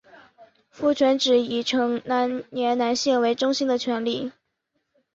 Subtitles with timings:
[0.71, 2.01] 父权指以成
[2.49, 4.31] 年男性为中心的权力。